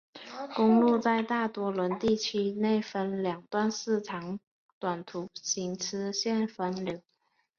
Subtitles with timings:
[0.55, 4.39] 公路在大多伦多地区内分两段设长
[4.79, 7.03] 短途行车线分流。